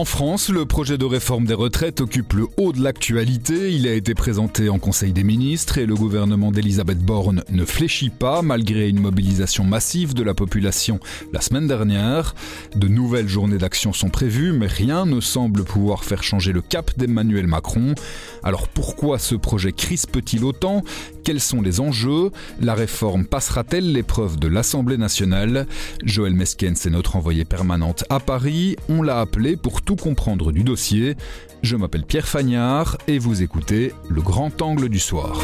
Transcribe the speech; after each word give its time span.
En 0.00 0.06
France, 0.06 0.48
le 0.48 0.64
projet 0.64 0.96
de 0.96 1.04
réforme 1.04 1.44
des 1.44 1.52
retraites 1.52 2.00
occupe 2.00 2.32
le 2.32 2.46
haut 2.56 2.72
de 2.72 2.82
l'actualité. 2.82 3.70
Il 3.70 3.86
a 3.86 3.92
été 3.92 4.14
présenté 4.14 4.70
en 4.70 4.78
Conseil 4.78 5.12
des 5.12 5.24
ministres 5.24 5.76
et 5.76 5.84
le 5.84 5.94
gouvernement 5.94 6.50
d'Elisabeth 6.50 7.00
Borne 7.00 7.44
ne 7.50 7.66
fléchit 7.66 8.08
pas 8.08 8.40
malgré 8.40 8.88
une 8.88 8.98
mobilisation 8.98 9.62
massive 9.62 10.14
de 10.14 10.22
la 10.22 10.32
population 10.32 11.00
la 11.34 11.42
semaine 11.42 11.68
dernière. 11.68 12.34
De 12.74 12.88
nouvelles 12.88 13.28
journées 13.28 13.58
d'action 13.58 13.92
sont 13.92 14.08
prévues, 14.08 14.54
mais 14.54 14.68
rien 14.68 15.04
ne 15.04 15.20
semble 15.20 15.64
pouvoir 15.64 16.02
faire 16.02 16.22
changer 16.22 16.52
le 16.52 16.62
cap 16.62 16.92
d'Emmanuel 16.96 17.46
Macron. 17.46 17.94
Alors 18.42 18.68
pourquoi 18.68 19.18
ce 19.18 19.34
projet 19.34 19.72
crispe-t-il 19.72 20.44
autant? 20.44 20.82
Quels 21.24 21.40
sont 21.40 21.60
les 21.60 21.78
enjeux? 21.78 22.30
La 22.62 22.72
réforme 22.72 23.26
passera-t-elle 23.26 23.92
l'épreuve 23.92 24.38
de 24.38 24.48
l'Assemblée 24.48 24.96
nationale? 24.96 25.66
Joël 26.02 26.32
Meskens 26.32 26.86
est 26.86 26.90
notre 26.90 27.16
envoyé 27.16 27.44
permanente 27.44 28.04
à 28.08 28.18
Paris. 28.18 28.76
On 28.88 29.02
l'a 29.02 29.20
appelé 29.20 29.58
pour 29.58 29.82
tout 29.90 29.96
comprendre 29.96 30.52
du 30.52 30.62
dossier. 30.62 31.16
Je 31.62 31.74
m'appelle 31.74 32.04
Pierre 32.04 32.28
Fagnard 32.28 32.96
et 33.08 33.18
vous 33.18 33.42
écoutez 33.42 33.92
Le 34.08 34.22
Grand 34.22 34.62
Angle 34.62 34.88
du 34.88 35.00
Soir. 35.00 35.40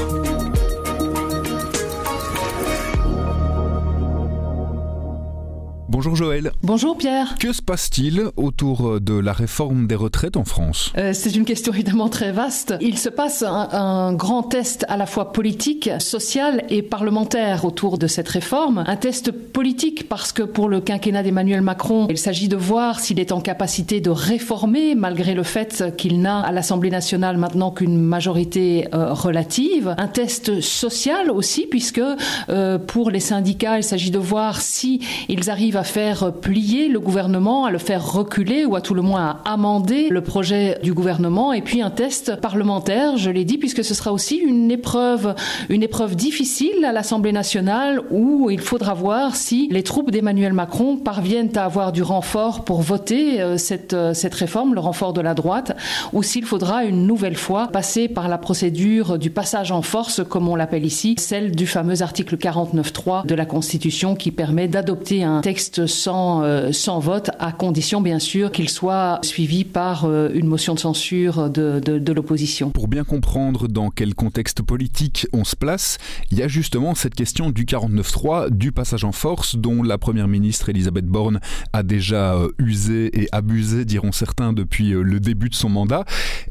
Bonjour 5.97 6.15
Joël. 6.15 6.53
Bonjour 6.63 6.99
Pierre. 6.99 7.37
Que 7.41 7.55
se 7.55 7.63
passe-t-il 7.63 8.25
autour 8.37 9.01
de 9.01 9.19
la 9.19 9.33
réforme 9.33 9.87
des 9.87 9.95
retraites 9.95 10.37
en 10.37 10.45
France? 10.45 10.93
Euh, 10.99 11.13
C'est 11.15 11.35
une 11.35 11.47
question 11.47 11.73
évidemment 11.73 12.11
très 12.11 12.33
vaste. 12.33 12.75
Il 12.83 12.99
se 12.99 13.09
passe 13.09 13.43
un, 13.43 13.71
un, 13.73 14.13
grand 14.13 14.43
test 14.43 14.85
à 14.91 14.99
la 14.99 15.07
fois 15.07 15.33
politique, 15.33 15.89
social 15.99 16.65
et 16.69 16.83
parlementaire 16.83 17.65
autour 17.65 17.97
de 17.97 18.09
cette 18.09 18.29
réforme. 18.29 18.85
Un 18.87 18.97
test 18.97 19.31
politique 19.31 20.07
parce 20.07 20.33
que 20.33 20.43
pour 20.43 20.69
le 20.69 20.83
quinquennat 20.83 21.23
d'Emmanuel 21.23 21.63
Macron, 21.63 22.09
il 22.11 22.19
s'agit 22.19 22.49
de 22.49 22.57
voir 22.57 23.01
s'il 23.01 23.19
est 23.19 23.33
en 23.33 23.41
capacité 23.41 24.03
de 24.03 24.11
réformer 24.11 24.95
malgré 24.95 25.33
le 25.33 25.45
fait 25.45 25.97
qu'il 25.97 26.21
n'a 26.21 26.41
à 26.41 26.53
l'Assemblée 26.53 26.91
nationale 26.91 27.39
maintenant 27.39 27.71
qu'une 27.71 27.99
majorité 27.99 28.87
euh, 28.93 29.15
relative. 29.15 29.95
Un 29.97 30.09
test 30.09 30.61
social 30.61 31.31
aussi 31.31 31.67
puisque 31.67 32.03
euh, 32.51 32.77
pour 32.77 33.11
les 33.11 33.21
syndicats, 33.21 33.79
il 33.79 33.83
s'agit 33.83 34.11
de 34.11 34.19
voir 34.19 34.61
si 34.61 35.01
ils 35.31 35.49
arrivent 35.49 35.79
à 35.79 35.86
faire 35.87 36.33
plier 36.33 36.89
le 36.89 37.01
gouvernement, 37.01 37.65
à 37.65 37.71
le 37.71 37.79
faire 37.79 38.13
reculer 38.13 38.65
ou 38.65 38.77
à 38.77 38.81
tout 38.81 38.95
le 38.95 39.03
moins 39.03 39.41
à 39.45 39.53
amender 39.53 40.09
le 40.11 40.21
projet 40.21 40.79
du 40.83 40.93
gouvernement. 40.93 41.53
Et 41.53 41.63
puis 41.63 41.83
un 41.83 41.91
test 41.91 42.41
parlementaire, 42.41 43.17
je 43.17 43.31
l'ai 43.31 43.45
dit, 43.45 43.59
puisque 43.59 43.85
ce 43.85 43.95
sera 43.95 44.13
aussi 44.13 44.37
une 44.37 44.71
épreuve, 44.71 45.35
une 45.69 45.83
épreuve 45.83 46.17
difficile 46.17 46.85
à 46.85 46.93
l'Assemblée 46.93 47.33
nationale 47.33 48.01
où 48.11 48.51
il 48.51 48.61
faudra 48.61 48.95
voir 48.95 49.37
si 49.37 49.69
les 49.71 49.83
troupes 49.83 50.11
d'Emmanuel 50.11 50.53
Macron 50.53 50.97
parviennent 50.97 51.57
à 51.57 51.65
avoir 51.65 51.93
du 51.93 52.03
renfort 52.03 52.65
pour 52.65 52.83
voter 52.83 53.41
euh, 53.41 53.57
cette, 53.57 53.95
euh, 53.95 54.15
cette 54.15 54.35
réforme, 54.35 54.75
le 54.75 54.81
renfort 54.81 55.13
de 55.13 55.21
la 55.21 55.35
droite, 55.35 55.77
ou 56.13 56.23
s'il 56.23 56.45
faudra 56.45 56.85
une 56.85 57.07
nouvelle 57.07 57.37
fois 57.37 57.69
passer 57.69 58.09
par 58.09 58.29
la 58.29 58.39
procédure 58.39 59.19
du 59.19 59.31
passage 59.31 59.73
en 59.73 59.83
force, 59.83 60.23
comme 60.29 60.49
on 60.49 60.57
l'appelle 60.57 60.85
ici, 60.85 61.15
celle 61.19 61.55
du 61.55 61.67
fameux 61.67 62.03
article 62.03 62.37
49.3 62.37 63.27
de 63.27 63.35
la 63.35 63.47
Constitution 63.47 64.15
qui 64.15 64.31
permet 64.31 64.69
d'adopter 64.69 65.25
un 65.25 65.41
texte 65.41 65.76
sans, 65.85 66.43
euh, 66.43 66.73
sans 66.73 66.99
vote, 66.99 67.31
à 67.39 67.53
condition 67.53 68.01
bien 68.01 68.19
sûr 68.19 68.51
qu'il 68.51 68.69
soit 68.69 69.19
suivi 69.23 69.65
par 69.65 70.05
euh, 70.05 70.31
une 70.33 70.47
motion 70.47 70.75
de 70.75 70.79
censure 70.79 71.51
de, 71.51 71.81
de, 71.85 71.99
de 71.99 72.13
l'opposition. 72.13 72.71
Pour 72.71 72.89
bien 72.89 73.05
comprendre 73.05 73.69
dans 73.69 73.91
quel 73.91 74.15
contexte 74.15 74.63
politique 74.63 75.27
on 75.33 75.45
se 75.45 75.57
place, 75.57 75.99
il 76.31 76.39
y 76.39 76.43
a 76.43 76.49
justement 76.49 76.95
cette 76.95 77.15
question 77.15 77.51
du 77.51 77.65
49.3, 77.65 78.51
du 78.51 78.73
passage 78.73 79.05
en 79.05 79.13
force, 79.13 79.57
dont 79.57 79.83
la 79.83 79.99
Première 79.99 80.29
ministre 80.29 80.69
Elisabeth 80.69 81.07
Borne 81.07 81.41
a 81.73 81.83
déjà 81.83 82.35
euh, 82.35 82.49
usé 82.59 83.11
et 83.21 83.29
abusé, 83.33 83.85
diront 83.85 84.13
certains, 84.13 84.53
depuis 84.53 84.91
le 84.91 85.21
début 85.21 85.49
de 85.49 85.55
son 85.55 85.69
mandat. 85.69 86.05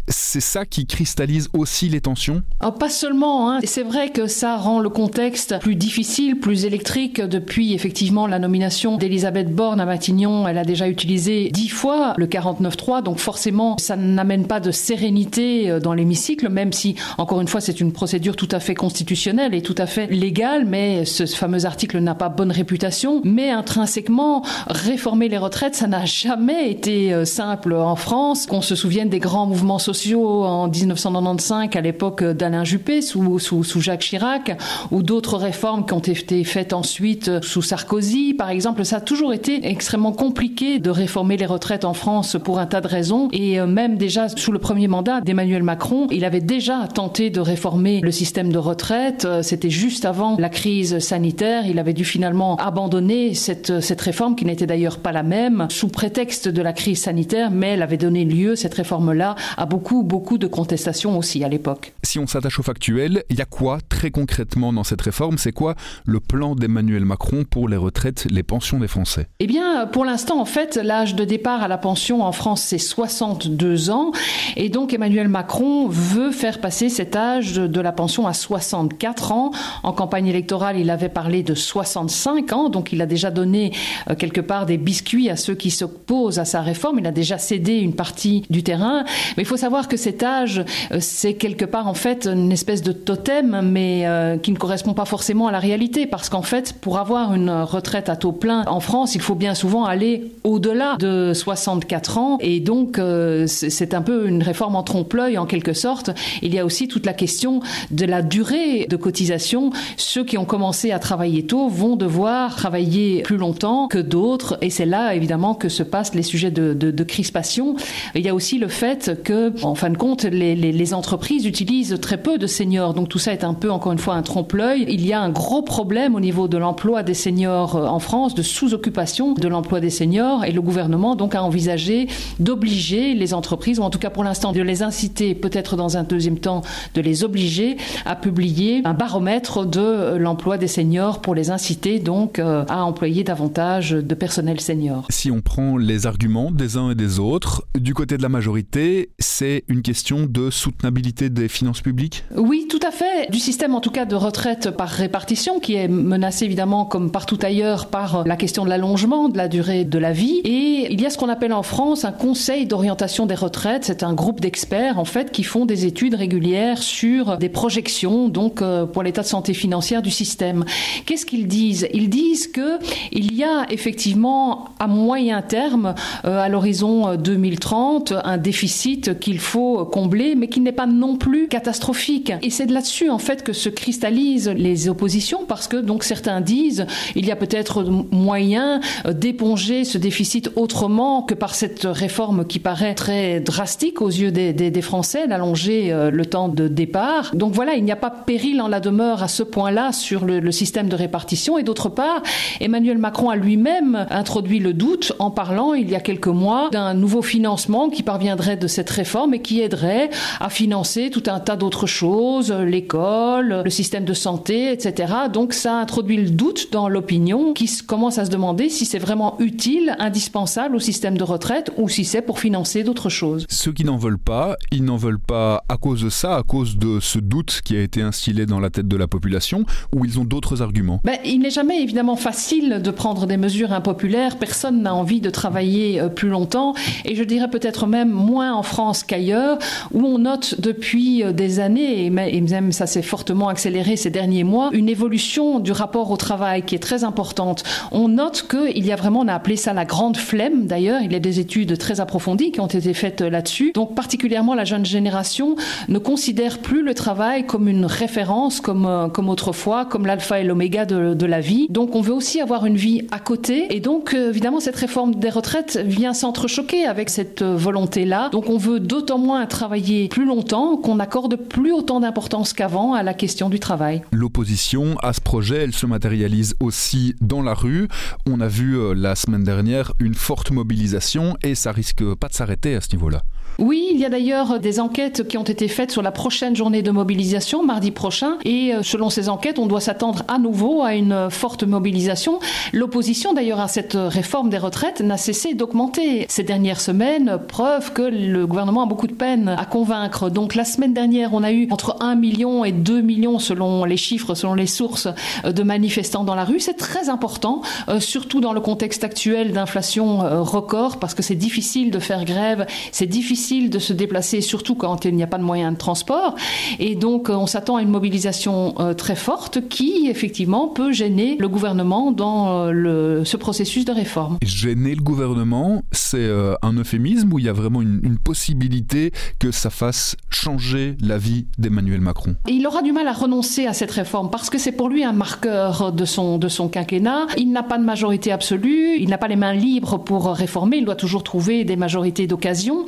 C'est 0.08 0.41
ça 0.41 0.66
qui 0.66 0.85
cristallise 0.85 1.50
aussi 1.53 1.90
les 1.90 2.02
tensions? 2.02 2.44
Oh, 2.64 2.72
Pas 2.72 2.90
seulement. 2.90 3.50
Hein. 3.50 3.59
C'est 3.64 3.84
vrai 3.84 4.12
que 4.12 4.28
ça 4.28 4.58
rend 4.58 4.80
le 4.80 4.90
contexte 4.90 5.59
plus 5.59 5.75
difficile, 5.75 6.40
plus 6.40 6.66
électrique 6.66 7.22
depuis 7.22 7.74
effectivement 7.74 8.28
la 8.28 8.40
nomination 8.40 8.97
d'Elisabeth 9.06 9.54
Borne 9.54 9.80
à 9.80 9.86
Matignon, 9.86 10.48
elle 10.48 10.58
a 10.58 10.64
déjà 10.64 10.90
utilisé 10.90 11.52
dix 11.54 11.70
fois 11.70 12.16
le 12.18 12.26
49.3, 12.26 13.04
donc 13.04 13.20
forcément, 13.20 13.78
ça 13.78 13.96
n'amène 13.96 14.48
pas 14.48 14.60
de 14.60 14.72
sérénité 14.72 15.70
euh, 15.70 15.80
dans 15.80 15.94
l'hémicycle, 15.94 16.50
même 16.50 16.74
si, 16.74 16.96
encore 17.20 17.40
une 17.40 17.48
fois, 17.48 17.62
c'est 17.62 17.80
une 17.80 17.92
procédure 17.92 18.36
tout 18.36 18.50
à 18.50 18.60
fait 18.60 18.74
constitutionnelle 18.74 19.54
et 19.54 19.62
tout 19.62 19.76
à 19.78 19.86
fait 19.86 20.08
légale, 20.08 20.66
mais 20.66 21.06
ce 21.06 21.28
fameux 21.28 21.66
article 21.68 22.00
n'a 22.00 22.16
pas 22.16 22.30
bonne 22.30 22.52
réputation. 22.52 23.22
Mais 23.24 23.52
intrinsèquement, 23.52 24.44
réformer 24.68 25.30
les 25.30 25.38
retraites, 25.38 25.76
ça 25.76 25.86
n'a 25.86 26.06
jamais 26.06 26.72
été 26.72 27.14
euh, 27.14 27.26
simple 27.26 27.74
en 27.74 27.96
France. 27.96 28.48
Qu'on 28.48 28.62
se 28.62 28.74
souvienne 28.74 29.10
des 29.10 29.20
grands 29.20 29.46
mouvements 29.46 29.78
sociaux 29.78 30.44
en 30.44 30.68
1995, 30.68 31.70
à 31.76 31.82
l'époque 31.82 32.24
d'Alain 32.24 32.64
Juppé, 32.64 33.04
sous, 33.04 33.38
sous, 33.38 33.82
Jacques 33.82 34.02
Chirac, 34.02 34.58
ou 34.90 35.04
d'autres 35.04 35.38
réformes 35.38 35.86
qui 35.86 35.94
ont 35.94 36.00
été 36.00 36.44
faites 36.44 36.74
ensuite 36.74 37.28
euh, 37.28 37.40
sous 37.44 37.62
Sarkozy, 37.62 38.34
par 38.34 38.50
exemple, 38.50 38.84
ça 38.84 38.95
a 38.96 39.02
toujours 39.02 39.34
été 39.34 39.68
extrêmement 39.68 40.14
compliqué 40.14 40.80
de 40.80 40.90
réformer 40.90 41.36
les 41.38 41.46
retraites 41.46 41.86
en 41.86 41.94
France 41.94 42.38
pour 42.42 42.60
un 42.60 42.66
tas 42.66 42.82
de 42.82 42.88
raisons. 42.88 43.28
Et 43.34 43.60
euh, 43.60 43.68
même 43.68 43.98
déjà 43.98 44.30
sous 44.30 44.52
le 44.52 44.60
premier 44.60 44.88
mandat 44.88 45.22
d'Emmanuel 45.22 45.64
Macron, 45.64 46.08
il 46.12 46.24
avait 46.24 46.42
déjà 46.42 46.88
tenté 46.88 47.30
de 47.30 47.42
réformer 47.42 48.00
le 48.02 48.12
système 48.12 48.52
de 48.52 48.58
retraite. 48.58 49.26
Euh, 49.26 49.44
c'était 49.44 49.70
juste 49.70 50.06
avant 50.06 50.38
la 50.40 50.50
crise 50.50 51.00
sanitaire. 51.00 51.68
Il 51.68 51.78
avait 51.78 51.94
dû 51.94 52.06
finalement 52.06 52.56
abandonner 52.56 53.34
cette, 53.34 53.82
cette 53.82 54.02
réforme 54.02 54.36
qui 54.36 54.46
n'était 54.46 54.66
d'ailleurs 54.66 55.00
pas 55.00 55.12
la 55.12 55.24
même 55.24 55.68
sous 55.70 55.90
prétexte 55.90 56.48
de 56.48 56.62
la 56.62 56.72
crise 56.72 57.02
sanitaire, 57.02 57.52
mais 57.52 57.72
elle 57.72 57.82
avait 57.82 57.98
donné 57.98 58.24
lieu, 58.24 58.56
cette 58.56 58.74
réforme-là, 58.74 59.36
à 59.58 59.66
beaucoup, 59.66 60.04
beaucoup 60.04 60.38
de 60.38 60.48
contestations 60.48 61.18
aussi 61.18 61.44
à 61.44 61.50
l'époque. 61.50 61.94
Si 62.04 62.18
on 62.18 62.28
s'attache 62.28 62.60
au 62.60 62.64
factuel, 62.64 63.24
il 63.30 63.38
y 63.38 63.42
a 63.42 63.46
quoi 63.46 63.80
très 63.90 64.10
concrètement 64.10 64.72
dans 64.72 64.86
cette 64.86 65.02
réforme? 65.02 65.38
C'est 65.38 65.52
quoi 65.52 65.76
le 66.06 66.22
plan 66.22 66.56
d'Emmanuel 66.56 67.04
Macron 67.04 67.44
pour 67.50 67.68
les 67.68 67.78
retraites, 67.78 68.26
les 68.32 68.44
pensions 68.44 68.80
Français 68.88 69.28
Eh 69.40 69.47
bien, 69.47 69.88
pour 69.88 70.06
l'instant, 70.06 70.40
en 70.40 70.46
fait, 70.46 70.75
l'âge 70.75 71.16
de 71.16 71.23
départ 71.23 71.63
à 71.63 71.68
la 71.68 71.78
pension 71.78 72.23
en 72.23 72.31
France, 72.31 72.62
c'est 72.62 72.78
62 72.78 73.90
ans. 73.90 74.12
Et 74.56 74.69
donc, 74.69 74.94
Emmanuel 74.94 75.28
Macron 75.28 75.88
veut 75.88 76.31
faire 76.31 76.59
passer 76.59 76.90
cet 76.90 77.16
âge 77.16 77.53
de 77.53 77.81
la 77.81 77.91
pension 77.91 78.28
à 78.28 78.34
64 78.34 79.31
ans. 79.31 79.51
En 79.84 79.94
campagne 79.94 80.28
électorale, 80.28 80.78
il 80.78 80.90
avait 80.90 81.09
parlé 81.09 81.44
de 81.44 81.53
65 81.53 82.53
ans. 82.53 82.69
Donc, 82.69 82.91
il 82.91 83.01
a 83.01 83.06
déjà 83.06 83.31
donné 83.31 83.72
euh, 84.09 84.16
quelque 84.16 84.41
part 84.41 84.66
des 84.66 84.78
biscuits 84.78 85.29
à 85.29 85.35
ceux 85.35 85.56
qui 85.56 85.72
s'opposent 85.72 86.40
à 86.40 86.46
sa 86.46 86.62
réforme. 86.62 87.00
Il 87.00 87.07
a 87.07 87.12
déjà 87.12 87.38
cédé 87.38 87.73
une 87.73 87.96
partie 87.96 88.44
du 88.50 88.63
terrain. 88.63 89.03
Mais 89.38 89.44
il 89.44 89.46
faut 89.46 89.57
savoir 89.57 89.88
que 89.88 89.97
cet 89.97 90.23
âge, 90.23 90.63
euh, 90.91 90.97
c'est 91.00 91.35
quelque 91.35 91.66
part, 91.66 91.88
en 91.88 91.94
fait, 91.94 92.28
une 92.28 92.52
espèce 92.52 92.81
de 92.81 92.91
totem, 92.91 93.62
mais 93.63 94.03
euh, 94.06 94.38
qui 94.38 94.52
ne 94.52 94.57
correspond 94.57 94.94
pas 94.94 95.06
forcément 95.06 95.47
à 95.47 95.52
la 95.52 95.59
réalité. 95.59 96.06
Parce 96.06 96.29
qu'en 96.29 96.41
fait, 96.41 96.73
pour 96.73 96.97
avoir 97.00 97.34
une 97.34 97.50
retraite 97.50 98.09
à 98.09 98.16
taux 98.16 98.31
plein 98.31 98.63
en 98.75 98.81
France, 98.81 99.16
il 99.16 99.22
faut 99.22 99.36
bien 99.36 99.56
souvent 99.56 99.86
aller 99.86 100.34
au-delà 100.44 100.97
de 101.00 101.31
64 101.34 102.18
ans. 102.18 102.38
Et 102.41 102.59
donc, 102.59 103.00
euh, 103.00 103.47
c'est 103.47 103.94
un 103.94 104.02
peu 104.02 104.28
une 104.28 104.44
réforme 104.44 104.75
en 104.75 104.84
trompe-l'œil, 104.84 105.38
en 105.38 105.46
quelque 105.46 105.72
sorte. 105.72 106.09
Il 106.41 106.53
y 106.53 106.59
a 106.59 106.66
aussi 106.66 106.90
toute 106.90 107.06
la 107.06 107.14
question 107.14 107.62
de 107.91 108.06
la 108.06 108.22
durée 108.22 108.85
de 108.90 108.97
cotisation. 108.97 109.69
Ceux 109.96 110.25
qui 110.25 110.38
ont 110.38 110.44
commencé 110.44 110.91
à 110.91 111.00
travailler 111.00 111.46
tôt 111.46 111.69
vont 111.69 111.96
devoir 111.96 112.58
travailler 112.58 113.22
plus 113.22 113.38
longtemps 113.38 113.88
que 113.88 113.97
d'autres. 113.97 114.58
Et 114.62 114.69
c'est 114.69 114.85
là, 114.85 115.16
évidemment, 115.16 115.56
que 115.56 115.69
se 115.69 115.81
passent 115.81 116.14
les 116.14 116.24
sujets 116.24 116.52
de, 116.52 117.03
crispation. 117.06 117.78
Il 118.14 118.25
y 118.25 118.30
a 118.30 118.35
aussi 118.35 118.58
le 118.58 118.68
fait 118.68 119.24
que, 119.24 119.53
en 119.64 119.75
fin 119.75 119.90
de 119.90 119.97
compte, 119.97 120.24
les, 120.25 120.56
les, 120.56 120.94
entreprises 120.94 121.46
utilisent 121.46 121.97
très 122.02 122.18
peu 122.18 122.38
de 122.38 122.47
seniors. 122.47 122.94
Donc, 122.94 123.08
tout 123.08 123.19
ça 123.19 123.31
est 123.31 123.46
un 123.46 123.53
peu, 123.53 123.72
encore 123.72 123.94
une 123.94 124.00
fois, 124.00 124.16
un 124.16 124.22
trompe-l'œil. 124.22 124.85
Il 124.90 125.05
y 125.05 125.14
a 125.14 125.22
un 125.22 125.29
gros 125.29 125.61
problème 125.61 126.14
au 126.16 126.20
niveau 126.20 126.50
de 126.50 126.58
l'emploi 126.58 127.03
des 127.03 127.14
seniors 127.14 127.76
en 127.78 128.00
France, 128.00 128.35
de 128.35 128.41
sous-occupation 128.66 129.34
de 129.34 129.47
l'emploi 129.47 129.79
des 129.79 129.91
seniors 129.91 130.44
et 130.44 130.52
le 130.52 130.62
gouvernement 130.62 131.16
donc 131.16 131.35
a 131.35 131.44
envisagé 131.44 132.08
d'obliger 132.40 133.14
les 133.14 133.35
entreprises 133.35 133.79
ou 133.79 133.84
en 133.84 133.91
tout 133.91 134.00
cas 134.00 134.09
pour 134.09 134.23
l'instant 134.23 134.53
de 134.53 134.62
les 134.62 134.82
inciter 134.82 135.35
peut-être 135.35 135.76
dans 135.76 135.97
un 135.97 136.03
deuxième 136.03 136.40
temps 136.40 136.64
de 136.96 137.02
les 137.02 137.23
obliger 137.23 137.78
à 138.06 138.16
publier 138.16 138.82
un 138.84 138.96
baromètre 138.96 139.66
de 139.67 140.16
l'emploi 140.17 140.58
des 140.58 140.67
seniors 140.67 141.22
pour 141.22 141.35
les 141.35 141.52
inciter 141.52 142.00
donc 142.00 142.40
euh, 142.40 142.66
à 142.67 142.84
employer 142.85 143.23
davantage 143.23 143.91
de 143.91 144.16
personnel 144.16 144.59
senior. 144.59 145.06
Si 145.12 145.29
on 145.29 145.41
prend 145.41 145.78
les 145.78 146.08
arguments 146.08 146.50
des 146.50 146.78
uns 146.78 146.90
et 146.90 146.96
des 146.96 147.20
autres, 147.20 147.67
du 147.78 147.94
côté 147.94 148.17
de 148.17 148.23
la 148.23 148.29
majorité, 148.29 149.12
c'est 149.20 149.64
une 149.67 149.84
question 149.84 150.26
de 150.26 150.50
soutenabilité 150.50 151.29
des 151.29 151.50
finances 151.50 151.82
publiques? 151.82 152.23
Oui, 152.35 152.66
tout 152.67 152.79
à 152.85 152.90
fait. 152.90 153.29
Du 153.29 153.40
système 153.40 153.76
en 153.76 153.82
tout 153.82 153.91
cas 153.91 154.06
de 154.06 154.16
retraite 154.16 154.72
par 154.72 154.90
répartition 154.90 155.59
qui 155.59 155.76
est 155.76 155.88
menacé 155.88 156.46
évidemment 156.46 156.85
comme 156.85 157.12
partout 157.12 157.38
ailleurs 157.44 157.88
par 157.88 158.26
la 158.26 158.35
question 158.35 158.54
de 158.63 158.69
l'allongement 158.69 159.28
de 159.28 159.37
la 159.37 159.47
durée 159.47 159.84
de 159.84 159.99
la 159.99 160.13
vie. 160.13 160.40
Et 160.43 160.87
il 160.91 161.02
y 161.02 161.05
a 161.05 161.09
ce 161.09 161.17
qu'on 161.17 161.29
appelle 161.29 161.52
en 161.52 161.63
France 161.63 162.05
un 162.05 162.11
conseil 162.11 162.66
d'orientation 162.66 163.25
des 163.25 163.35
retraites. 163.35 163.84
C'est 163.85 164.03
un 164.03 164.13
groupe 164.13 164.40
d'experts, 164.40 164.99
en 164.99 165.05
fait, 165.05 165.31
qui 165.31 165.43
font 165.43 165.66
des 165.66 165.85
études 165.85 166.16
régulières 166.16 166.81
sur 166.81 167.37
des 167.37 167.49
projections, 167.49 168.29
donc, 168.29 168.61
euh, 168.61 168.85
pour 168.85 169.03
l'état 169.03 169.23
de 169.23 169.28
santé 169.28 169.53
financière 169.53 170.02
du 170.02 170.11
système. 170.11 170.63
Qu'est-ce 171.05 171.25
qu'ils 171.25 171.47
disent? 171.47 171.87
Ils 171.93 172.09
disent 172.09 172.47
que 172.47 172.79
il 173.11 173.35
y 173.35 173.43
a 173.43 173.66
effectivement, 173.69 174.69
à 174.79 174.87
moyen 174.87 175.41
terme, 175.41 175.96
euh, 176.23 176.40
à 176.40 176.47
l'horizon 176.47 177.16
2030, 177.16 178.13
un 178.23 178.37
déficit 178.37 179.19
qu'il 179.19 179.40
faut 179.40 179.85
combler, 179.85 180.35
mais 180.35 180.47
qui 180.47 180.61
n'est 180.61 180.72
pas 180.72 180.87
non 180.87 181.17
plus 181.17 181.47
catastrophique. 181.47 182.31
Et 182.41 182.49
c'est 182.49 182.67
de 182.67 182.73
là-dessus, 182.73 183.09
en 183.09 183.19
fait, 183.19 183.43
que 183.43 183.53
se 183.53 183.69
cristallisent 183.69 184.49
les 184.49 184.87
oppositions, 184.87 185.46
parce 185.47 185.67
que, 185.67 185.78
donc, 185.78 186.03
certains 186.03 186.41
disent, 186.41 186.85
il 187.16 187.25
y 187.25 187.31
a 187.31 187.35
peut-être 187.35 187.84
moyen 188.11 188.45
euh, 188.53 189.14
d'éponger 189.14 189.84
ce 189.84 189.97
déficit 189.97 190.52
autrement 190.56 191.24
que 191.24 191.34
par 191.34 191.56
cette 191.56 191.84
réforme 191.84 192.46
qui 192.46 192.59
paraît 192.59 192.96
très 192.96 193.40
drastique 193.40 194.02
aux 194.02 194.09
yeux 194.09 194.32
des, 194.32 194.82
Français, 194.82 195.28
d'allonger 195.28 195.92
euh, 195.92 196.12
le 196.12 196.26
temps 196.26 196.50
de 196.50 196.68
départ. 196.68 197.32
Donc 197.34 197.53
voilà, 197.53 197.74
il 197.76 197.84
n'y 197.84 197.92
a 197.92 197.96
pas 197.96 198.12
péril 198.12 198.62
en 198.62 198.68
la 198.68 198.80
demeure 198.80 199.24
à 199.24 199.28
ce 199.28 199.42
point-là 199.42 199.92
sur 199.92 200.26
le, 200.26 200.40
le 200.40 200.52
système 200.52 200.90
de 200.90 200.96
répartition. 200.96 201.58
Et 201.58 201.64
d'autre 201.64 201.90
part, 201.90 202.22
Emmanuel 202.59 202.97
Macron 202.97 203.30
a 203.30 203.36
lui-même 203.36 204.06
introduit 204.09 204.59
le 204.59 204.74
doute 204.74 205.14
en 205.20 205.32
parlant 205.32 205.74
il 205.74 205.90
y 205.90 205.96
a 205.96 206.00
quelques 206.00 206.28
mois 206.28 206.70
d'un 206.72 206.94
nouveau 206.94 207.22
financement 207.22 207.90
qui 207.90 208.03
parviendrait 208.03 208.58
de 208.58 208.68
cette 208.68 208.90
réforme 208.90 209.34
et 209.34 209.41
qui 209.41 209.62
aiderait 209.62 210.09
à 210.40 210.50
financer 210.50 211.09
tout 211.09 211.24
un 211.28 211.40
tas 211.40 211.56
d'autres 211.56 211.88
choses, 211.88 212.52
l'école, 212.52 213.62
le 213.64 213.70
système 213.70 214.06
de 214.06 214.14
santé, 214.14 214.72
etc. 214.72 215.14
Donc 215.32 215.53
ça 215.53 215.76
introduit 215.76 216.18
le 216.18 216.30
doute 216.30 216.72
dans 216.72 216.90
l'opinion 216.90 217.53
qui 217.53 217.70
commence 217.86 218.18
à 218.18 218.26
se 218.26 218.30
demander 218.35 218.67
si 218.67 218.85
c'est 218.85 218.99
vraiment 218.99 219.37
utile, 219.40 219.96
indispensable 219.97 220.76
au 220.76 220.79
système 220.79 221.17
de 221.17 221.23
retraite 221.23 221.72
ou 221.78 221.87
si 221.87 222.03
c'est 222.03 222.22
pour 222.22 222.40
financer 222.40 222.84
d'autres 222.84 223.08
choses. 223.08 223.46
Ceux 223.49 223.72
qui 223.72 223.85
n'en 223.85 223.96
veulent 223.96 224.20
pas, 224.20 224.58
ils 224.73 224.84
n'en 224.84 224.97
veulent 224.97 225.20
pas 225.20 225.64
à 225.70 225.78
cause 225.78 226.02
de 226.03 226.09
ça, 226.09 226.35
à 226.35 226.43
cause 226.43 226.78
de 226.78 226.99
ce 226.99 227.17
doute 227.17 227.61
qui 227.64 227.78
a 227.78 227.82
été 227.82 228.02
instillé 228.02 228.46
dans 228.46 228.59
la 228.59 228.70
tête 228.70 228.90
de 228.90 228.97
la 228.97 229.08
population, 229.08 229.64
ou 229.96 230.03
ils 230.03 230.20
ont 230.20 230.26
d'autres 230.26 230.61
arguments 230.61 230.99
ben, 231.05 231.17
Il 231.23 231.40
n'est 231.40 231.49
jamais 231.49 231.82
évidemment 231.82 232.17
facile 232.17 232.82
de 232.84 232.91
prendre 232.91 233.26
des 233.26 233.37
mesures 233.37 233.72
impopulaires. 233.72 234.38
Personne 234.38 234.81
n'a 234.81 234.93
envie 234.93 235.22
de 235.22 235.29
travailler 235.29 236.02
euh, 236.02 236.09
plus 236.09 236.28
longtemps, 236.28 236.73
et 237.05 237.16
je 237.16 237.23
dirais 237.23 237.49
peut-être 237.49 237.88
même 237.88 238.11
moins 238.11 238.53
en 238.53 238.64
France 238.64 239.03
qu'ailleurs, 239.03 239.59
où 239.93 240.05
on 240.05 240.20
note 240.20 240.59
depuis 240.59 241.23
euh, 241.23 241.31
des 241.31 241.61
années, 241.61 242.05
et 242.05 242.09
même 242.09 242.73
ça 242.73 242.85
s'est 242.85 243.02
fortement 243.02 243.47
accéléré 243.47 243.96
ces 243.96 244.09
derniers 244.09 244.43
mois, 244.43 244.72
une 244.73 244.90
évolution 244.90 245.59
du 245.59 245.72
rapport 245.72 246.11
au 246.11 246.17
travail 246.17 246.64
qui 246.64 246.76
est 246.76 246.79
très 246.79 247.05
importante. 247.05 247.64
On 247.93 248.15
note 248.16 248.47
qu'il 248.50 248.85
y 248.85 248.91
a 248.91 248.96
vraiment, 248.96 249.20
on 249.22 249.28
a 249.28 249.34
appelé 249.34 249.56
ça 249.56 249.73
la 249.73 249.85
grande 249.85 250.17
flemme 250.17 250.66
d'ailleurs, 250.66 251.02
il 251.02 251.12
y 251.12 251.16
a 251.16 251.20
des 251.20 251.40
études 251.40 251.78
très 251.78 252.00
approfondies 252.00 252.52
qui 252.52 252.59
ont 252.59 252.67
été 252.67 252.94
faites 252.94 253.22
là-dessus. 253.22 253.72
Donc 253.73 253.96
particulièrement 253.96 254.56
la 254.56 254.66
jeune 254.66 254.85
génération 254.85 255.56
ne 255.90 256.00
considère 256.00 256.60
plus 256.60 256.84
le 256.84 256.94
travail 256.94 257.46
comme 257.46 257.67
une 257.67 257.86
référence, 257.86 258.62
comme, 258.62 258.86
euh, 258.86 259.08
comme 259.08 259.29
autrefois, 259.29 259.86
comme 259.86 260.06
l'alpha 260.06 260.39
et 260.39 260.44
l'oméga 260.44 260.86
de, 260.86 261.13
de, 261.13 261.25
la 261.25 261.41
vie. 261.41 261.67
Donc 261.70 261.96
on 261.96 262.01
veut 262.01 262.13
aussi 262.13 262.41
avoir 262.41 262.65
une 262.65 262.77
vie 262.77 263.08
à 263.12 263.20
côté. 263.20 263.67
Et 263.75 263.79
donc 263.79 264.13
euh, 264.13 264.29
évidemment 264.29 264.60
cette 264.60 264.75
réforme 264.75 265.15
des 265.15 265.29
retraites 265.29 265.77
vient 265.86 266.13
s'entrechoquer 266.13 266.86
avec 266.86 267.10
cette 267.10 267.41
euh, 267.41 267.56
volonté-là. 267.56 268.29
Donc 268.29 268.50
on 268.50 268.58
veut 268.58 268.79
d'autant 268.79 269.17
moins 269.17 269.46
travailler 269.46 270.08
plus 270.08 270.25
longtemps 270.25 270.77
qu'on 270.77 271.00
accorde 271.00 271.36
plus 271.36 271.72
autant 271.72 272.00
d'importance 272.00 272.53
qu'avant 272.53 272.94
à 272.94 273.03
la 273.03 273.13
question 273.13 273.50
du 273.50 273.60
travail. 273.60 274.01
L'opposition 274.12 274.98
à 275.01 275.13
ce 275.13 275.22
projet, 275.22 275.63
elle 275.63 275.74
se 275.74 275.86
matérialise 275.86 276.56
aussi 276.60 277.15
dans 277.22 277.41
la 277.41 277.53
rue. 277.53 277.88
On 278.25 278.41
a 278.41 278.48
vu 278.48 278.77
euh, 278.77 278.93
la 278.93 279.15
semaine 279.15 279.43
dernière 279.43 279.93
une 280.00 280.15
forte 280.15 280.51
mobilisation 280.51 281.38
et 281.43 281.55
ça 281.55 281.72
risque 281.72 282.03
pas 282.15 282.27
de 282.27 282.34
s'arrêter 282.34 282.75
à 282.75 282.81
ce 282.81 282.91
niveau-là. 282.96 283.24
Oui, 283.58 283.88
il 283.92 283.98
y 283.98 284.06
a 284.06 284.10
d'ailleurs 284.10 284.60
des 284.60 284.82
enquêtes 284.82 285.25
qui 285.30 285.38
ont 285.38 285.44
été 285.44 285.70
faites 285.70 285.89
sur 285.89 286.01
la 286.01 286.12
prochaine 286.12 286.58
journée 286.58 286.82
de 286.82 286.92
mobilisation, 286.92 287.63
mardi 287.63 287.92
prochain, 287.92 288.38
et 288.44 288.74
euh, 288.74 288.84
selon 288.84 289.10
ces 289.10 289.30
enquêtes, 289.30 289.60
on 289.60 289.65
doit 289.65 289.80
s'attendre 289.80 290.24
à 290.27 290.39
nouveau 290.39 290.84
à 290.84 290.94
une 290.94 291.30
forte 291.30 291.63
mobilisation. 291.63 292.39
L'opposition 292.74 293.34
d'ailleurs 293.34 293.62
à 293.62 293.70
cette 293.70 293.94
réforme 293.96 294.50
des 294.50 294.58
retraites 294.58 295.00
n'a 295.00 295.15
cessé 295.15 295.53
d'augmenter 295.53 296.25
ces 296.27 296.44
dernières 296.44 296.82
semaines, 296.82 297.39
preuve 297.48 297.94
que 297.94 298.01
le 298.01 298.46
gouvernement 298.46 298.84
a 298.84 298.88
beaucoup 298.88 299.08
de 299.08 299.13
peine 299.13 299.48
à 299.48 299.65
convaincre. 299.65 300.30
Donc 300.30 300.53
la 300.56 300.65
semaine 300.65 300.94
dernière, 300.94 301.34
on 301.34 301.41
a 301.41 301.53
eu 301.53 301.70
entre 301.72 301.96
1 302.01 302.15
million 302.15 302.65
et 302.65 302.74
2 302.74 303.00
millions, 303.00 303.39
selon 303.39 303.86
les 303.86 303.98
chiffres, 303.98 304.36
selon 304.36 304.53
les 304.53 304.68
sources, 304.68 305.08
euh, 305.46 305.53
de 305.53 305.63
manifestants 305.63 306.25
dans 306.25 306.36
la 306.36 306.44
rue. 306.44 306.60
C'est 306.60 306.74
très 306.74 307.08
important, 307.08 307.62
euh, 307.88 308.01
surtout 308.01 308.41
dans 308.41 308.51
le 308.51 308.60
contexte 308.60 309.06
actuel 309.06 309.53
d'inflation 309.53 310.44
record, 310.44 310.98
parce 310.98 311.13
que 311.13 311.24
c'est 311.24 311.36
difficile 311.36 311.89
de 311.89 312.00
faire 312.00 312.25
grève, 312.25 312.65
c'est 312.91 313.06
difficile 313.06 313.35
difficile 313.36 313.70
de 313.70 313.79
se 313.79 313.91
déplacer, 313.91 314.39
surtout 314.39 314.75
quand 314.75 315.03
il 315.03 315.13
n'y 315.13 315.22
a 315.22 315.27
pas 315.27 315.38
de 315.38 315.43
moyens 315.43 315.74
de 315.74 315.77
transport. 315.77 316.36
Et 316.79 316.96
donc, 316.96 317.27
on 317.29 317.48
s'attend 317.48 317.75
à 317.75 317.82
une 317.82 317.89
mobilisation 317.89 318.75
euh, 318.79 318.93
très 318.93 319.17
forte 319.17 319.67
qui, 319.67 320.08
effectivement, 320.08 320.70
peut 320.70 320.93
gêner 320.93 321.36
le 321.38 321.50
gouvernement 321.50 322.13
dans 322.13 322.67
euh, 322.67 322.72
le, 322.72 323.25
ce 323.25 323.36
processus 323.36 323.84
de 323.84 323.91
réforme. 323.91 324.38
Gêner 324.41 324.96
le 324.96 325.01
gouvernement, 325.01 325.84
c'est 325.91 326.17
euh, 326.17 326.55
un 326.62 326.77
euphémisme 326.77 327.34
ou 327.34 327.39
il 327.39 327.46
y 327.46 327.50
a 327.50 327.53
vraiment 327.53 327.82
une, 327.82 328.00
une 328.03 328.17
possibilité 328.17 329.12
que 329.38 329.51
ça 329.51 329.70
fasse 329.70 330.15
changer 330.29 330.96
la 331.01 331.17
vie 331.17 331.46
d'Emmanuel 331.58 332.00
Macron? 332.00 332.36
Il 332.48 332.65
aura 332.65 332.84
du 332.84 332.93
mal 332.93 333.10
à 333.10 333.13
renoncer 333.13 333.65
à 333.65 333.74
cette 333.74 333.91
réforme 333.91 334.29
parce 334.29 334.50
que 334.50 334.58
c'est 334.58 334.72
pour 334.72 334.88
lui 334.88 335.03
un 335.03 335.12
marqueur 335.12 335.91
de 335.91 336.05
son, 336.05 336.38
de 336.38 336.48
son 336.48 336.70
quinquennat. 336.70 337.27
Il 337.38 337.51
n'a 337.51 337.63
pas 337.63 337.77
de 337.79 337.84
majorité 337.84 338.31
absolue, 338.31 338.96
il 338.98 339.10
n'a 339.10 339.17
pas 339.17 339.27
les 339.27 339.36
mains 339.36 339.53
libres 339.53 339.98
pour 339.98 340.27
réformer, 340.27 340.77
il 340.77 340.86
doit 340.86 340.96
toujours 340.96 341.24
trouver 341.24 341.65
des 341.65 341.75
majorités 341.75 342.27
d'occasion. 342.27 342.86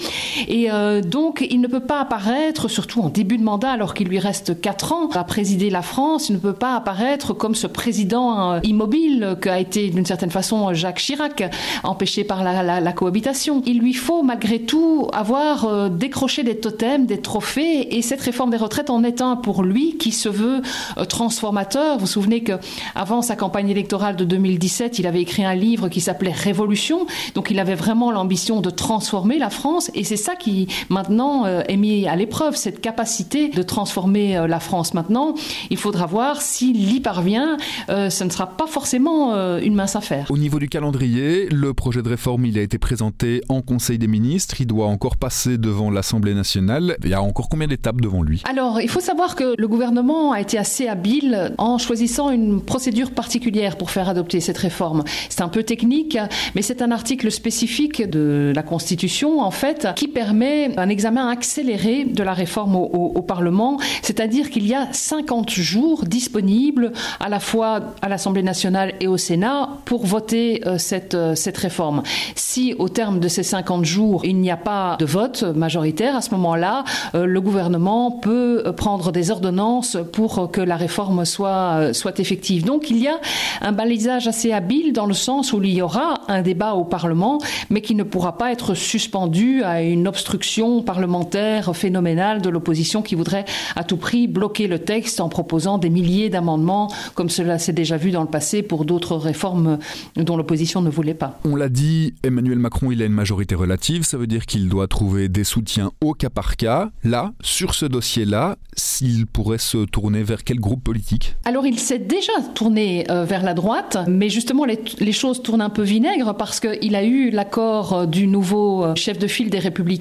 Et 0.48 0.72
euh, 0.72 1.02
donc, 1.02 1.46
il 1.50 1.62
ne 1.62 1.68
peut 1.68 1.80
pas 1.80 2.02
apparaître, 2.02 2.68
surtout 2.68 3.02
en 3.02 3.10
début 3.10 3.38
de 3.38 3.44
mandat, 3.44 3.72
alors 3.72 3.94
qu'il 3.94 4.08
lui 4.08 4.20
reste 4.20 4.60
quatre 4.62 4.94
ans 4.94 5.10
à 5.14 5.24
présider 5.24 5.70
la 5.70 5.82
France, 5.82 6.30
il 6.30 6.34
ne 6.34 6.40
peut 6.40 6.54
pas 6.54 6.76
apparaître 6.76 7.34
comme 7.34 7.56
ce 7.56 7.68
président 7.68 8.54
euh, 8.54 8.60
immobile 8.64 9.38
qu'a 9.42 9.60
été 9.60 9.90
d'une 9.90 10.06
certaine 10.06 10.32
façon 10.32 10.74
Jacques 10.74 11.00
Chirac, 11.00 11.44
empêché 11.84 12.24
par 12.24 12.44
la, 12.44 12.94
cohabitation. 12.94 13.62
Il 13.66 13.80
lui 13.80 13.94
faut 13.94 14.24
malgré 14.24 14.60
tout 14.60 15.08
avoir 15.14 15.66
euh, 15.66 15.90
décroché 15.90 16.44
des 16.44 16.58
totems, 16.58 17.06
des 17.06 17.22
trophées, 17.22 17.96
et 17.98 18.02
cette 18.02 18.22
réforme 18.22 18.50
des 18.50 18.58
retraites 18.58 18.90
en 18.90 19.04
est 19.04 19.22
un 19.22 19.36
pour 19.36 19.64
lui 19.64 19.98
qui 19.98 20.12
se 20.12 20.30
veut 20.30 20.62
euh, 20.98 21.06
transformateur. 21.06 21.96
Vous 21.96 22.02
vous 22.02 22.08
souvenez 22.08 22.42
que 22.42 22.54
avant 22.96 23.22
sa 23.22 23.36
campagne 23.36 23.70
électorale 23.70 24.16
de 24.16 24.24
2017, 24.24 25.00
il 25.00 25.08
avait 25.08 25.22
écrit 25.22 25.46
un 25.46 25.56
livre 25.56 25.90
qui 25.90 26.02
s'appelait 26.02 26.32
Révolution, 26.32 27.06
donc 27.36 27.52
il 27.52 27.60
avait 27.60 27.76
vraiment 27.76 28.12
l'ambition 28.12 28.62
de 28.62 28.70
transformer 28.70 29.38
la 29.38 29.50
France, 29.50 29.92
et 29.94 30.04
c'est 30.04 30.16
ça 30.28 30.36
qui 30.36 30.68
maintenant 30.90 31.46
euh, 31.46 31.62
est 31.70 31.78
mis 31.78 32.06
à 32.06 32.18
l'épreuve, 32.18 32.58
cette 32.58 32.82
capacité 32.82 33.48
de 33.48 33.64
transformer 33.64 34.38
euh, 34.38 34.46
la 34.46 34.60
France. 34.60 34.94
Maintenant, 34.94 35.36
il 35.70 35.78
faudra 35.78 36.06
voir 36.06 36.42
s'il 36.42 36.94
y 36.94 37.00
parvient. 37.00 37.56
Euh, 37.90 38.10
ce 38.10 38.26
ne 38.26 38.30
sera 38.30 38.48
pas 38.48 38.68
forcément 38.68 39.18
une 39.60 39.76
mince 39.76 39.96
affaire. 39.96 40.26
Au 40.30 40.38
niveau 40.38 40.60
du 40.60 40.68
calendrier, 40.68 41.48
le 41.50 41.74
projet 41.74 42.02
de 42.02 42.10
réforme 42.10 42.46
il 42.46 42.58
a 42.58 42.62
été 42.62 42.78
présenté 42.78 43.42
en 43.48 43.62
Conseil 43.62 43.98
des 43.98 44.08
ministres. 44.08 44.60
Il 44.60 44.68
doit 44.68 44.88
encore 44.88 45.16
passer 45.16 45.58
devant 45.58 45.90
l'Assemblée 45.92 46.34
nationale. 46.34 46.98
Il 47.04 47.10
y 47.10 47.14
a 47.14 47.22
encore 47.22 47.48
combien 47.50 47.68
d'étapes 47.68 48.02
devant 48.02 48.22
lui? 48.22 48.44
Alors, 48.50 48.82
il 48.82 48.90
faut 48.90 49.00
savoir 49.00 49.36
que 49.36 49.56
le 49.58 49.68
gouvernement 49.68 50.34
a 50.34 50.42
été 50.42 50.58
assez 50.58 50.88
habile 50.88 51.54
en 51.58 51.78
choisissant 51.78 52.32
une 52.32 52.62
procédure 52.62 53.12
particulière 53.12 53.78
pour 53.78 53.92
faire 53.92 54.10
adopter 54.10 54.42
cette 54.42 54.58
réforme. 54.58 55.04
C'est 55.30 55.42
un 55.42 55.50
peu 55.50 55.64
technique, 55.64 56.18
mais 56.56 56.62
c'est 56.62 56.82
un 56.82 56.92
article 56.92 57.32
spécifique 57.32 58.02
de 58.02 58.52
la 58.54 58.64
Constitution, 58.64 59.40
en 59.40 59.52
fait, 59.52 59.88
qui 59.96 60.08
permet 60.18 60.72
un 60.80 60.90
examen 60.90 61.30
accéléré 61.30 62.04
de 62.04 62.24
la 62.24 62.34
réforme 62.34 62.76
au, 62.76 63.22
Parlement, 63.22 63.78
c'est-à-dire 64.02 64.50
qu'il 64.50 64.66
y 64.66 64.74
a 64.74 64.88
50 64.92 65.52
jours 65.52 66.06
disponibles 66.06 66.92
à 67.20 67.30
la 67.30 67.40
fois 67.40 67.94
à 68.02 68.10
l'Assemblée 68.10 68.42
nationale 68.42 68.94
et 69.00 69.08
au 69.08 69.18
Sénat 69.18 69.70
pour 69.86 70.08
voter 70.08 70.64
euh, 70.66 70.80
cette, 70.80 71.14
euh, 71.14 71.36
cette 71.36 71.58
réforme. 71.58 72.02
Si 72.34 72.74
au 72.80 72.90
terme 72.90 73.20
de 73.20 73.28
ces 73.28 73.44
50 73.44 73.86
jours, 73.86 74.26
il 74.26 74.38
n'y 74.38 74.50
a 74.50 74.58
pas 74.58 74.96
de 74.98 75.06
vote 75.06 75.44
majoritaire, 75.44 76.16
à 76.16 76.22
ce 76.22 76.32
moment-là, 76.32 76.84
euh, 77.14 77.28
le 77.28 77.42
gouvernement 77.42 78.10
peut 78.10 78.64
prendre 78.76 79.12
des 79.12 79.30
ordonnances 79.30 79.98
pour 80.14 80.50
que 80.50 80.62
la 80.62 80.78
réforme 80.78 81.26
soit, 81.26 81.94
soit 81.94 82.20
effective. 82.20 82.66
Donc 82.66 82.90
il 82.90 82.98
y 82.98 83.08
a 83.08 83.20
un 83.62 83.72
balisage 83.72 84.28
assez 84.28 84.52
habile 84.52 84.94
dans 84.94 85.06
le 85.06 85.14
sens 85.14 85.54
où 85.54 85.62
il 85.62 85.74
y 85.74 85.82
aura 85.84 86.22
un 86.28 86.42
débat 86.42 86.74
au 86.74 86.86
Parlement, 86.86 87.38
mais 87.70 87.82
qui 87.82 87.94
ne 87.94 88.04
pourra 88.04 88.38
pas 88.40 88.52
être 88.52 88.74
suspendu 88.74 89.62
à 89.64 89.84
une 89.84 90.07
une 90.08 90.12
obstruction 90.12 90.84
parlementaire 90.84 91.76
phénoménale 91.76 92.42
de 92.42 92.48
l'opposition 92.48 93.02
qui 93.02 93.16
voudrait 93.16 93.44
à 93.76 93.84
tout 93.84 93.98
prix 93.98 94.30
bloquer 94.30 94.68
le 94.68 94.80
texte 94.80 95.20
en 95.20 95.28
proposant 95.28 95.78
des 95.78 95.90
milliers 95.90 96.30
d'amendements, 96.30 96.90
comme 97.14 97.30
cela 97.30 97.60
s'est 97.60 97.74
déjà 97.74 97.98
vu 97.98 98.12
dans 98.12 98.22
le 98.22 98.30
passé 98.30 98.64
pour 98.64 98.86
d'autres 98.86 99.18
réformes 99.18 99.80
dont 100.16 100.38
l'opposition 100.38 100.82
ne 100.82 100.90
voulait 100.90 101.14
pas. 101.14 101.42
On 101.44 101.58
l'a 101.58 101.68
dit, 101.68 102.14
Emmanuel 102.24 102.58
Macron, 102.58 102.90
il 102.90 103.02
a 103.02 103.06
une 103.06 103.12
majorité 103.12 103.54
relative, 103.54 104.04
ça 104.04 104.18
veut 104.18 104.28
dire 104.28 104.46
qu'il 104.46 104.70
doit 104.70 104.88
trouver 104.88 105.28
des 105.28 105.44
soutiens 105.44 105.92
au 106.00 106.14
cas 106.14 106.30
par 106.30 106.56
cas. 106.56 106.90
Là, 107.04 107.34
sur 107.42 107.74
ce 107.74 107.86
dossier-là, 107.86 108.56
s'il 108.78 109.28
pourrait 109.28 109.58
se 109.58 109.84
tourner 109.84 110.24
vers 110.24 110.46
quel 110.46 110.62
groupe 110.62 110.86
politique? 110.86 111.36
Alors 111.44 111.66
il 111.66 111.80
s'est 111.80 112.00
déjà 112.00 112.32
tourné 112.56 113.06
euh, 113.12 113.26
vers 113.26 113.44
la 113.44 113.54
droite, 113.54 113.98
mais 114.08 114.30
justement 114.30 114.64
les, 114.64 114.80
les, 115.00 115.12
choses 115.12 115.44
tournent 115.44 115.62
un 115.62 115.70
peu 115.70 115.82
vinaigre 115.82 116.34
parce 116.38 116.62
qu'il 116.62 116.96
a 116.96 117.04
eu 117.04 117.30
l'accord 117.30 118.08
du 118.08 118.28
nouveau 118.28 118.86
euh, 118.86 118.96
chef 118.96 119.18
de 119.18 119.28
file 119.28 119.50
des 119.50 119.60
Républicains, 119.60 119.97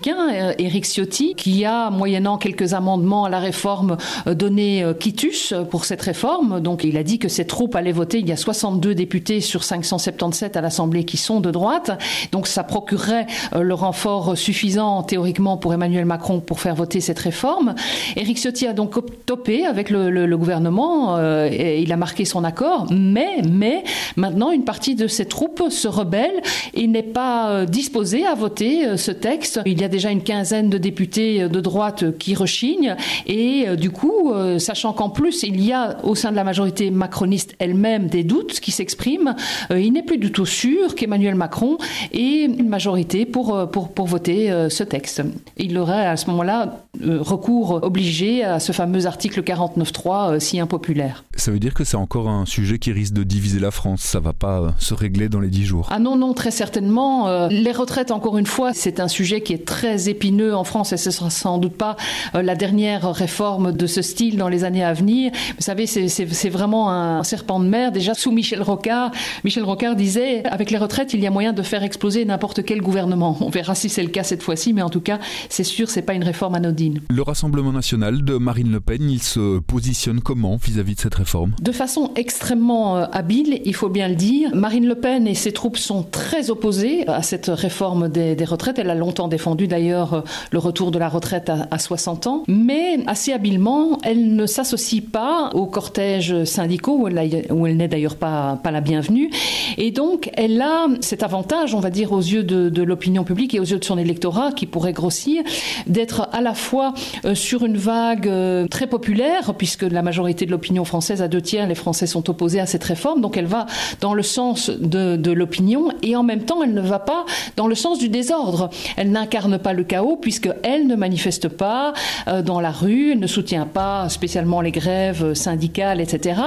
Éric 0.59 0.85
Ciotti, 0.85 1.35
qui 1.35 1.65
a, 1.65 1.91
moyennant 1.91 2.39
quelques 2.39 2.75
amendements 2.75 3.25
à 3.25 3.29
la 3.29 3.39
réforme, 3.39 3.97
donné 4.27 4.85
quitus 4.99 5.55
pour 5.71 5.85
cette 5.85 6.03
réforme. 6.03 6.61
Donc 6.61 6.85
il 6.85 6.97
a 6.97 7.03
dit 7.03 7.19
que 7.19 7.29
ses 7.29 7.47
troupes 7.47 7.75
allaient 7.75 7.93
voter. 7.93 8.19
Il 8.19 8.29
y 8.29 8.33
a 8.33 8.37
62 8.37 8.95
députés 8.95 9.41
sur 9.41 9.65
577 9.65 10.57
à 10.57 10.61
l'Assemblée 10.61 11.05
qui 11.05 11.17
sont 11.17 11.41
de 11.41 11.51
droite. 11.51 11.91
Donc 12.33 12.47
ça 12.47 12.65
procurerait 12.65 13.27
le 13.59 13.75
renfort 13.75 14.37
suffisant 14.37 15.03
théoriquement 15.03 15.57
pour 15.57 15.73
Emmanuel 15.73 16.05
Macron 16.05 16.41
pour 16.41 16.61
faire 16.61 16.75
voter 16.75 17.01
cette 17.01 17.19
réforme. 17.19 17.75
Éric 18.17 18.39
Ciotti 18.39 18.67
a 18.67 18.73
donc 18.73 18.95
topé 19.27 19.67
avec 19.67 19.91
le, 19.91 20.37
gouvernement. 20.37 21.17
Euh, 21.17 21.49
et 21.51 21.83
il 21.83 21.93
a 21.93 21.97
marqué 21.97 22.25
son 22.25 22.45
accord. 22.45 22.87
Mais, 22.91 23.43
mais 23.49 23.85
maintenant, 24.17 24.51
une 24.51 24.65
partie 24.65 24.95
de 24.95 25.07
ses 25.07 25.27
troupes 25.27 25.65
se 25.71 25.89
rebelle 25.89 26.43
et 26.75 26.87
n'est 26.87 27.03
pas 27.03 27.51
euh, 27.51 27.65
disposée 27.67 28.27
à 28.27 28.35
voter 28.35 28.87
euh, 28.87 28.97
ce 28.97 29.11
texte. 29.11 29.61
Il 29.67 29.81
y 29.81 29.85
a 29.85 29.86
déjà 29.89 30.11
une 30.11 30.23
quinzaine 30.23 30.71
de 30.71 30.79
députés 30.79 31.49
de 31.49 31.61
droite 31.61 32.17
qui 32.19 32.35
rechignent. 32.35 32.97
Et 33.27 33.67
du 33.77 33.91
coup, 33.91 34.33
sachant 34.59 34.93
qu'en 34.93 35.11
plus, 35.11 35.43
il 35.43 35.65
y 35.65 35.73
a 35.73 35.99
au 36.05 36.15
sein 36.15 36.31
de 36.31 36.37
la 36.37 36.45
majorité 36.45 36.91
macroniste 36.91 37.55
elle-même 37.59 38.09
des 38.09 38.25
doutes 38.25 38.61
qui 38.61 38.71
s'expriment, 38.71 39.35
il 39.71 39.93
n'est 39.93 40.03
plus 40.03 40.19
du 40.19 40.33
tout 40.33 40.47
sûr 40.47 40.95
qu'Emmanuel 40.95 41.35
Macron 41.35 41.79
ait 42.13 42.45
une 42.45 42.69
majorité 42.69 43.27
pour, 43.27 43.69
pour, 43.71 43.93
pour 43.93 44.07
voter 44.07 44.51
ce 44.69 44.85
texte. 44.85 45.23
Il 45.57 45.77
aurait 45.79 46.07
à 46.07 46.17
ce 46.17 46.31
moment-là 46.31 46.81
recours 47.03 47.81
obligé 47.83 48.45
à 48.45 48.61
ce 48.61 48.73
fameux 48.73 49.07
article 49.07 49.43
49.3 49.43 50.39
si 50.41 50.61
impopulaire. 50.61 51.25
Ça 51.37 51.51
veut 51.51 51.59
dire 51.59 51.75
que 51.75 51.85
c'est 51.85 51.97
encore 51.97 52.29
un 52.29 52.47
sujet 52.47 52.79
qui 52.79 52.93
risque 52.93 53.13
de 53.13 53.23
diviser 53.23 53.59
la 53.59 53.71
France. 53.71 54.01
Ça 54.03 54.21
va 54.21 54.33
pas 54.33 54.61
euh, 54.61 54.71
se 54.79 54.95
régler 54.95 55.29
dans 55.29 55.41
les 55.41 55.49
dix 55.49 55.65
jours. 55.65 55.89
Ah 55.91 55.99
non, 55.99 56.17
non, 56.17 56.33
très 56.35 56.51
certainement. 56.51 57.29
Euh, 57.29 57.49
les 57.49 57.73
retraites, 57.73 58.11
encore 58.11 58.39
une 58.39 58.47
fois, 58.47 58.73
c'est 58.73 59.01
un 59.01 59.09
sujet 59.09 59.41
qui 59.41 59.53
est 59.53 59.66
très 59.67 60.09
épineux 60.09 60.55
en 60.55 60.65
France 60.65 60.95
et 60.95 60.97
ce 60.97 61.11
sera 61.11 61.29
sans 61.29 61.59
doute 61.59 61.77
pas 61.77 61.97
euh, 62.35 62.43
la 62.43 62.55
dernière 62.55 63.13
réforme 63.13 63.73
de 63.73 63.87
ce 63.87 64.01
style 64.01 64.39
dans 64.39 64.49
les 64.49 64.65
années 64.65 64.85
à 64.85 64.95
venir. 64.95 65.33
Vous 65.59 65.63
savez, 65.63 65.87
c'est 65.87 66.49
vraiment 66.49 66.91
un 66.91 67.23
serpent 67.25 67.61
de 67.61 67.67
mer. 67.67 67.93
Déjà, 67.93 68.15
sous 68.15 68.31
Michel 68.31 68.63
Rocard, 68.63 69.11
Michel 69.45 69.65
Rocard 69.65 69.97
disait, 69.97 70.45
avec 70.47 70.71
les 70.71 70.79
retraites, 70.79 71.13
il 71.13 71.21
y 71.21 71.27
a 71.27 71.31
moyen 71.31 71.53
de 71.53 71.63
faire 71.63 71.83
exploser 71.83 72.25
n'importe 72.25 72.65
quel 72.65 72.81
gouvernement. 72.81 73.37
On 73.41 73.51
verra 73.51 73.75
si 73.75 73.89
c'est 73.89 74.03
le 74.03 74.09
cas 74.09 74.23
cette 74.23 74.43
fois-ci, 74.43 74.73
mais 74.73 74.83
en 74.83 74.91
tout 74.91 75.01
cas, 75.01 75.19
c'est 75.49 75.65
sûr, 75.65 75.91
c'est 75.91 76.03
pas 76.03 76.15
une 76.15 76.25
réforme 76.25 76.55
anodine. 76.55 77.01
Le 77.11 77.23
Rassemblement 77.23 77.73
national 77.73 78.25
de 78.25 78.39
Marine 78.39 78.71
Le 78.71 78.81
Pen, 78.81 79.11
il 79.11 79.23
se 79.23 79.59
positionne 79.59 80.21
comment 80.21 80.57
vis-à-vis 80.57 80.93
-vis 80.93 80.97
de 80.97 81.01
cette 81.01 81.15
réforme? 81.17 81.53
De 81.61 81.73
façon 81.73 82.13
extrêmement 82.15 82.97
euh, 82.97 83.07
habile, 83.13 83.61
il 83.65 83.75
faut 83.75 83.89
bien 83.89 84.09
le 84.09 84.15
dire. 84.15 84.55
Marine 84.55 84.87
Le 84.87 84.95
Pen 84.95 85.27
et 85.27 85.35
ses 85.35 85.53
troupes 85.53 85.79
sont 85.79 86.03
très 86.03 86.51
opposées 86.51 87.07
à 87.09 87.23
cette 87.23 87.47
réforme 87.49 88.09
des, 88.09 88.37
des 88.37 88.45
retraites. 88.45 88.79
Elle 88.79 88.91
a 88.91 88.95
longtemps 88.95 89.29
défendu 89.29 89.56
d'ailleurs 89.65 90.13
euh, 90.13 90.21
le 90.51 90.59
retour 90.59 90.91
de 90.91 90.99
la 90.99 91.09
retraite 91.09 91.49
à, 91.49 91.67
à 91.71 91.79
60 91.79 92.27
ans. 92.27 92.43
Mais 92.49 92.99
assez 93.07 93.33
habilement, 93.33 93.99
elle 94.03 94.37
ne 94.37 94.45
s'associe 94.47 95.03
pas 95.03 95.51
aux 95.55 95.67
cortèges 95.67 96.45
syndicaux 96.45 96.99
où 96.99 97.09
elle, 97.09 97.19
elle 97.19 97.77
n'est 97.77 97.89
d'ailleurs 97.89 98.17
pas, 98.17 98.59
pas 98.63 98.71
la 98.71 98.83
bienvenue. 98.83 99.31
Et 99.79 99.91
donc, 99.91 100.31
elle 100.35 100.61
a 100.61 100.89
cet 101.01 101.23
avantage, 101.23 101.75
on 101.75 101.81
va 101.81 101.91
dire, 101.91 102.13
aux 102.13 102.21
yeux 102.21 102.45
de, 102.45 102.69
de 102.69 102.83
l'opinion 102.83 103.25
publique 103.25 103.55
et 103.55 103.61
aux 103.61 103.65
yeux 103.65 103.79
de 103.79 103.85
son 103.85 103.97
électorat 103.97 104.53
qui 104.53 104.67
pourrait 104.67 104.93
grossir, 104.93 105.43
d'être 105.87 106.29
à 106.33 106.43
la 106.43 106.55
fois 106.55 106.93
euh, 107.25 107.35
sur 107.35 107.65
une 107.65 107.79
vague 107.79 108.31
très 108.69 108.87
populaire, 108.87 109.55
puisque 109.55 109.83
la 109.83 110.03
majorité 110.03 110.45
de 110.45 110.51
l'opinion 110.51 110.85
française, 110.85 111.23
à 111.23 111.29
deux 111.29 111.41
tiers, 111.41 111.67
les 111.67 111.75
Français 111.75 112.07
sont 112.07 112.29
opposés 112.29 112.61
à 112.61 112.67
cette 112.67 112.85
réforme, 112.85 113.21
donc 113.21 113.37
elle 113.37 113.47
va 113.47 113.67
dans 114.01 114.15
le 114.15 114.23
sens 114.23 114.71
de, 114.71 115.17
de 115.17 115.33
l'opinion 115.33 115.93
et 116.03 116.17
en 116.17 116.23
même 116.23 116.43
temps 116.43 116.63
elle 116.63 116.75
ne 116.75 116.81
va 116.81 116.99
pas 116.99 117.25
dans 117.57 117.69
le 117.69 117.75
sens 117.75 117.99
du 117.99 118.09
désordre. 118.09 118.71
Elle 118.97 119.11
n'incarne 119.11 119.46
pas 119.57 119.73
le 119.73 119.85
chaos 119.85 120.17
puisque 120.21 120.49
elle 120.63 120.87
ne 120.87 120.97
manifeste 120.97 121.49
pas 121.49 121.93
euh, 122.29 122.43
dans 122.43 122.61
la 122.61 122.71
rue, 122.71 123.13
elle 123.13 123.21
ne 123.21 123.27
soutient 123.27 123.67
pas 123.67 124.09
spécialement 124.09 124.61
les 124.61 124.73
grèves 124.73 125.35
syndicales, 125.35 126.01
etc. 126.01 126.41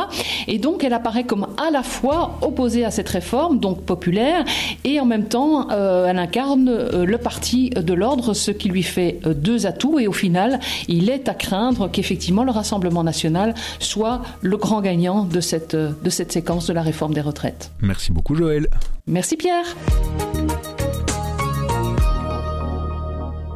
Et 0.48 0.60
donc 0.60 0.84
elle 0.84 0.94
apparaît 0.94 1.24
comme 1.24 1.48
à 1.58 1.72
la 1.72 1.84
fois 1.84 2.38
opposée 2.42 2.86
à 2.86 2.92
cette 2.92 3.10
réforme, 3.10 3.60
donc 3.60 3.84
populaire, 3.84 4.44
et 4.84 5.00
en 5.00 5.06
même 5.06 5.26
temps 5.26 5.70
euh, 5.72 6.08
elle 6.08 6.20
incarne 6.20 6.70
euh, 6.70 7.06
le 7.06 7.18
parti 7.18 7.70
de 7.70 7.94
l'ordre, 7.94 8.34
ce 8.34 8.52
qui 8.52 8.70
lui 8.70 8.84
fait 8.84 9.20
deux 9.26 9.66
atouts 9.66 10.00
et 10.00 10.08
au 10.08 10.14
final 10.14 10.60
il 10.88 11.10
est 11.10 11.30
à 11.30 11.34
craindre 11.34 11.90
qu'effectivement 11.90 12.44
le 12.44 12.52
Rassemblement 12.52 13.04
national 13.04 13.54
soit 13.80 14.22
le 14.42 14.58
grand 14.58 14.82
gagnant 14.82 15.24
de 15.24 15.40
cette, 15.40 15.76
de 15.76 16.10
cette 16.10 16.32
séquence 16.32 16.68
de 16.68 16.74
la 16.74 16.82
réforme 16.82 17.14
des 17.14 17.22
retraites. 17.22 17.72
Merci 17.82 18.12
beaucoup 18.12 18.36
Joël. 18.36 18.68
Merci 19.08 19.38
Pierre. 19.38 19.66